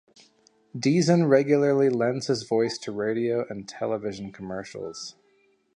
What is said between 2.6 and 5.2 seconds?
to radio and television commercials.